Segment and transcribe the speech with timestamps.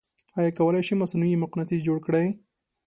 [0.37, 2.27] آیا کولی شئ مصنوعې مقناطیس جوړ کړئ؟